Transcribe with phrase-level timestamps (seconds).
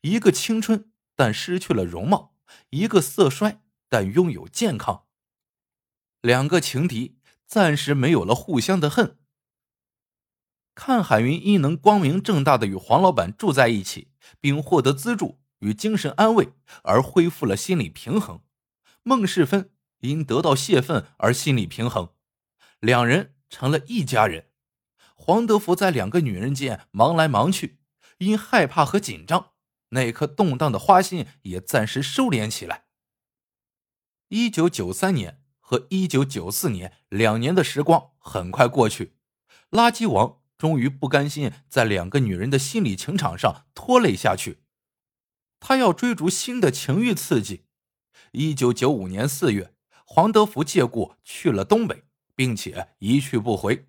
[0.00, 2.34] 一个青春但失去了容貌，
[2.70, 5.06] 一个色衰但拥有健康。
[6.20, 9.18] 两个情敌暂时没有了互相的恨。
[10.74, 16.52] 看海云因能光明正大的与黄老板住在一起，并获得资助与精神安慰，
[16.82, 18.42] 而恢复了心理平衡。
[19.02, 22.10] 孟世芬因得到泄愤而心理平衡，
[22.78, 24.50] 两人成了一家人。
[25.16, 27.80] 黄德福在两个女人间忙来忙去，
[28.18, 29.52] 因害怕和紧张，
[29.90, 32.84] 那颗动荡的花心也暂时收敛起来。
[34.28, 39.14] 一九九三年和一九九四年两年的时光很快过去，
[39.70, 44.58] 垃圾王终于不甘心在两个女人的心理情场上拖累下去，
[45.60, 47.64] 他要追逐新的情欲刺激。
[48.32, 49.72] 一九九五年四月，
[50.04, 53.88] 黄德福借故去了东北，并且一去不回。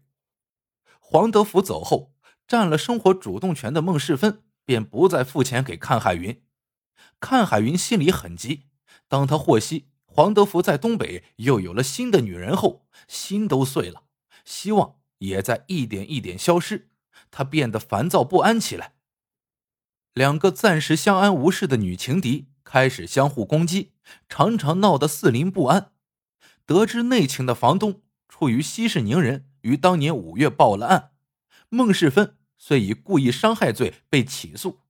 [0.99, 2.13] 黄德福走后，
[2.47, 6.43] 占了生活主动权的孟世芬便不再付钱给看海云。
[7.19, 8.67] 看海云心里很急，
[9.07, 14.03] 当他获悉黄德福在东北又有了新的女人后，心都碎了，
[14.45, 16.91] 希望也在一点一点消失。
[17.31, 18.93] 他变得烦躁不安起来。
[20.13, 23.93] 两个暂时相安无事的女情敌开始相互攻击，
[24.27, 25.93] 常常闹得四邻不安。
[26.67, 29.49] 得知内情的房东出于息事宁人。
[29.61, 31.13] 于当年五月报了案，
[31.69, 34.81] 孟世芬虽以故意伤害罪被起诉，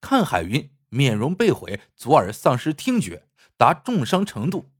[0.00, 4.72] 看海云面容被毁，左耳丧失听觉，达重伤程度。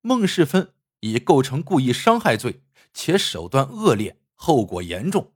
[0.00, 5.32] 孟世芬已构成故意伤害罪，且手段恶劣，后果严重。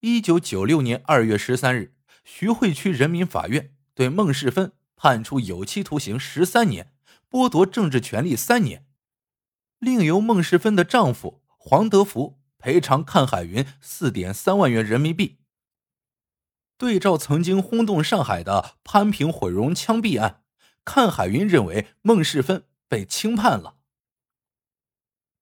[0.00, 6.92] 一九九六年二月十三日，徐汇区人民法院对孟世芬判处有期徒刑十三年，
[7.28, 8.86] 剥夺政治权利三年。
[9.80, 15.38] 另由孟世芬的丈夫黄德福赔偿看海云四点三万元人民币。
[16.78, 20.42] 对照曾经轰动上海的潘平毁容枪毙案，
[20.84, 23.76] 看海云认为孟世芬被轻判了。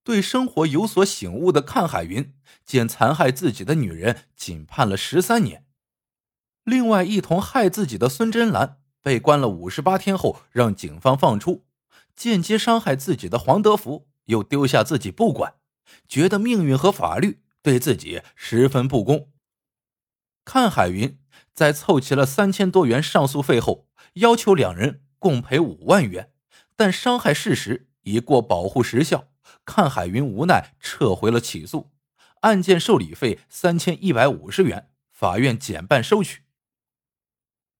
[0.02, 2.34] 对生活有所醒悟的看海云，
[2.64, 5.66] 见残害自己的女人仅判了十三年。
[6.62, 11.64] 另外，一同害自己的孙真兰被关了五十八天后，让警方放出。
[12.14, 14.08] 间接伤害自己的黄德福。
[14.26, 15.56] 又丢下自己不管，
[16.08, 19.32] 觉得命运和法律对自己十分不公。
[20.44, 21.18] 看海云
[21.52, 26.32] 在凑齐了三千多元上诉费后，要求两人共赔五万元，
[26.76, 29.28] 但伤害事实已过保护时效，
[29.64, 31.92] 看海云无奈撤回了起诉，
[32.40, 36.42] 案件受理费三千一百五十元，法院减半收取。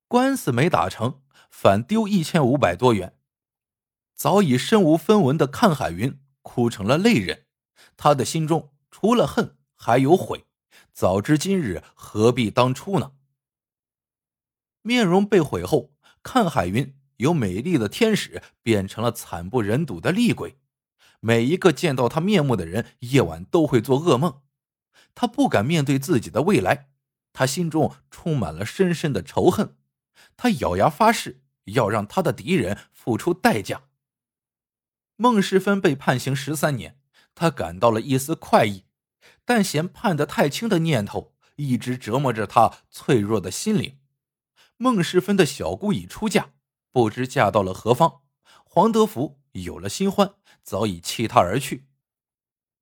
[0.08, 3.16] 官司没打成，反丢一千五百多元，
[4.14, 6.20] 早已身无分文的看海云。
[6.46, 7.46] 哭成了泪人，
[7.96, 10.46] 他的心中除了恨还有悔。
[10.92, 13.12] 早知今日，何必当初呢？
[14.82, 15.92] 面容被毁后，
[16.22, 20.58] 看海云由美丽的天使变成了惨不忍睹的厉鬼。
[21.20, 24.42] 每一个见到他面目的人，夜晚都会做噩梦。
[25.14, 26.90] 他不敢面对自己的未来，
[27.32, 29.76] 他心中充满了深深的仇恨。
[30.36, 33.84] 他咬牙发誓，要让他的敌人付出代价。
[35.16, 37.00] 孟世芬被判刑十三年，
[37.34, 38.84] 他感到了一丝快意，
[39.44, 43.98] 但嫌判得太轻的念头一直折磨着他脆弱的心灵。
[44.76, 46.50] 孟世芬的小姑已出嫁，
[46.90, 48.22] 不知嫁到了何方。
[48.64, 51.86] 黄德福有了新欢，早已弃她而去。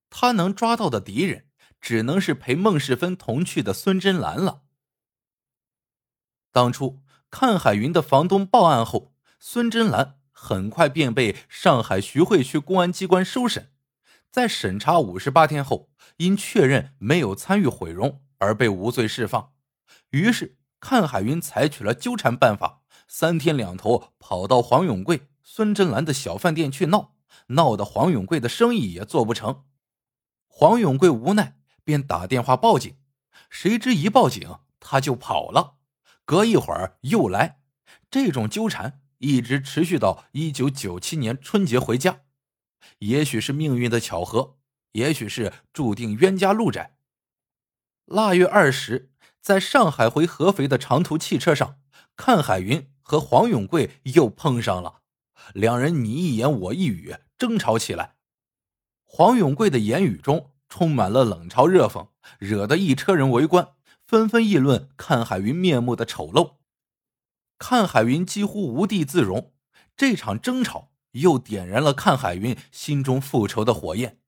[0.09, 1.49] 他能抓到的敌人，
[1.81, 4.63] 只能是陪孟世芬同去的孙真兰了。
[6.51, 10.19] 当初看海云的房东报案后，孙真兰。
[10.34, 13.73] 很快便被上海徐汇区公安机关收审，
[14.32, 19.53] 在审查五十八天后，因确认没有参与毁容而被无罪释放。
[20.09, 27.15] 于是，看海云采取了纠缠办法，三天两头跑到黄永贵、孙真兰的小饭店去闹，
[27.48, 29.65] 闹得黄永贵的生意也做不成。
[30.47, 32.97] 黄永贵无奈，便打电话报警，
[33.50, 35.74] 谁知一报警他就跑了，
[36.24, 37.60] 隔一会儿又来，
[38.10, 39.01] 这种纠缠。
[39.18, 42.22] 一直持续到一九九七年春节回家，
[42.99, 44.57] 也许是命运的巧合，
[44.93, 46.97] 也许是注定冤家路窄。
[48.07, 51.79] 腊月二十，在上海回合肥的长途汽车上，
[52.17, 55.01] 看海云和黄永贵又碰上了，
[55.55, 58.17] 两人你一言我一语，争吵起来。
[59.05, 62.09] 黄永贵的言语中充满了冷嘲热讽，
[62.39, 63.75] 惹得一车人围观，
[64.07, 66.57] 纷纷议论看海云面目的丑陋。
[67.59, 69.53] 看海云几乎无地自容，
[69.97, 74.18] 这场争吵又点燃了看海云心中复仇的火焰。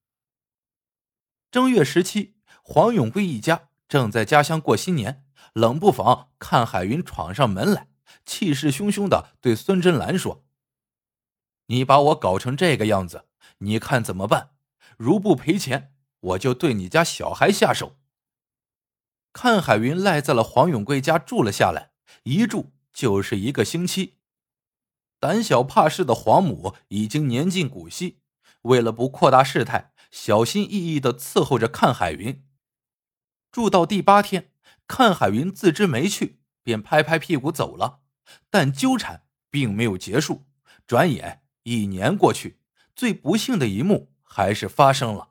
[1.50, 7.88] 正月十七，黄永贵一家正在家乡过新年，冷不防看海云闯上门来，
[8.25, 10.44] 气势汹汹的对孙真兰说
[11.66, 13.26] ：“你把我搞成这个样子，
[13.58, 14.50] 你看怎么办？
[14.96, 17.96] 如不赔钱，我就对你家小孩下手。”
[19.32, 21.92] 看海云赖在了黄永贵家住了下来，
[22.25, 24.19] 一住就是一个星期。
[25.25, 28.21] 胆小怕事的黄母已经年近古稀，
[28.61, 32.44] 为了不扩大事态，小心翼翼的伺候着看海云。
[33.50, 34.50] 住到第八天，
[34.87, 38.00] 看海云自知没趣，便拍拍屁股走了。
[38.50, 40.44] 但纠缠并没有结束，
[40.87, 42.61] 转眼一年过去，
[42.94, 45.31] 最不幸的一幕还是发生了。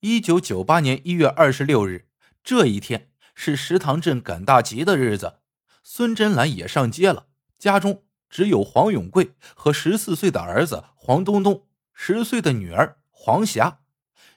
[0.00, 2.08] 一九九八年一月二十六日。
[2.42, 5.40] 这一天是石塘镇赶大集的日子，
[5.82, 7.26] 孙真兰也上街了。
[7.58, 13.80] 家中只有黄永贵和十四岁的儿子黄东东，十岁的女儿黄霞。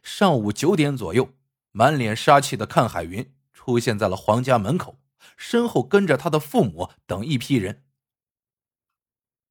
[0.01, 1.29] 上午九点左右，
[1.71, 4.99] 满脸杀气的看海云出现在了黄家门口，
[5.37, 7.85] 身后跟着他的父母等一批人。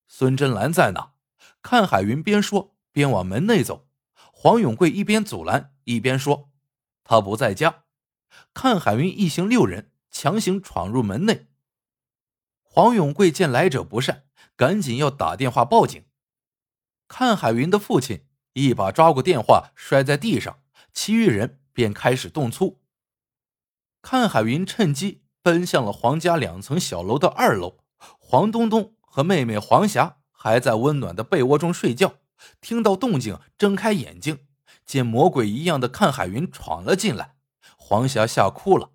[0.06, 1.12] 孙真兰在哪？
[1.62, 6.50] 看海云边说边往门内走，黄永贵一边阻拦一边说
[7.04, 7.84] ：“他不在家。”
[8.52, 11.46] 看海云一行六人强行闯入门内。
[12.60, 14.24] 黄永贵见来者不善，
[14.62, 16.04] 赶紧要打电话报警。
[17.08, 20.60] 看海云的父亲一把抓过电话，摔在地上，
[20.94, 22.80] 其余人便开始动粗。
[24.02, 27.78] 看海云趁机奔向了黄家两层小楼的二楼。
[28.20, 32.20] 黄东东和妹妹黄霞还在温暖的被窝中睡觉，
[32.60, 34.46] 听到动静，睁开眼睛，
[34.86, 37.34] 见魔鬼一样的看海云闯了进来。
[37.76, 38.90] 黄霞吓哭了，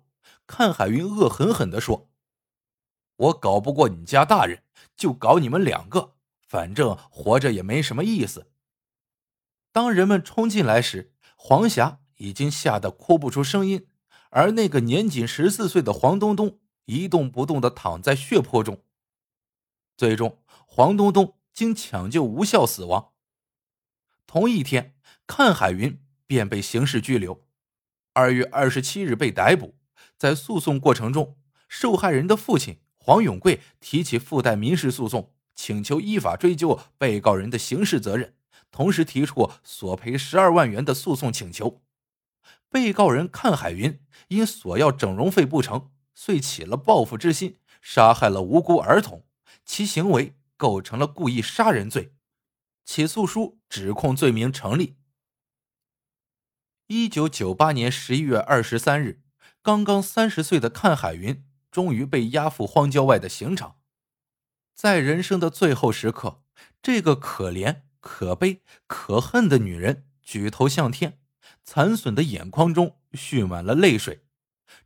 [0.46, 2.07] 看海云恶狠狠地说
[3.18, 4.62] ：“我搞不过你家大人，
[4.96, 8.50] 就搞你们两个，反正活着也没什么意思。”
[9.70, 13.86] 当人们冲进来时，黄霞已经吓得哭不出声音，
[14.30, 18.82] 而那个年仅十四岁的黄东东一动不动地躺在血泊中。
[19.96, 23.12] 最终，黄东东经抢救无效死亡。
[24.26, 24.94] 同一天，
[25.26, 27.44] 看海云便被刑事拘留。
[28.12, 29.74] 二月二十七日被逮捕，
[30.16, 31.36] 在诉讼过程中，
[31.68, 38.34] 受害人的父亲黄永贵提起附带民事诉讼，请求依法追究被告人的刑事责任，
[38.70, 41.80] 同时提出索赔十二万元的诉讼请求。
[42.68, 49.24] 被告人阚海云因索要整容费不成，遂起了报复之心，杀害了无辜儿童，
[49.64, 52.12] 其行为构成了故意杀人罪，
[52.84, 54.96] 起诉书指控罪名成立。
[56.88, 59.22] 一九九八年十一月二十三日，
[59.62, 63.76] 刚刚三十岁的阚海云终于被押赴荒郊外的刑场。
[64.74, 66.42] 在人生的最后时刻，
[66.80, 71.20] 这个可怜、可悲、可恨的女人举头向天，
[71.64, 74.24] 残损的眼眶中蓄满了泪水。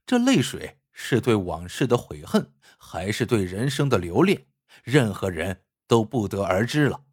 [0.06, 4.46] 这泪水是对往事的悔恨，还是对人生的留恋？
[4.82, 7.04] 任何人都不得而知了。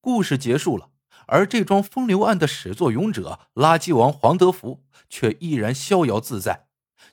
[0.00, 0.90] 故事结束了。
[1.26, 6.67] 而这桩风流案的始作俑者垃圾王黄德福却依然逍遥自在。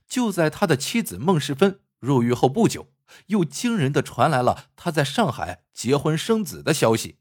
[0.08, 2.92] 就在他的妻子孟世芬入狱后不久，
[3.28, 7.18] 又惊人的传来了他在上海结婚生子的消息。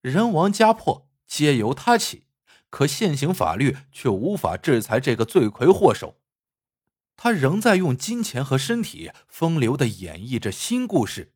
[0.00, 2.26] 人亡家破皆由他起，
[2.70, 6.20] 可现行法律却无法制裁这个罪魁祸首。
[7.16, 11.32] 他仍在用金钱和身体风流的演绎着新故事。